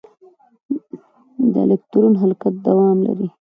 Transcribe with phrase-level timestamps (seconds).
[1.51, 3.27] د الکترون حرکت دوام لري.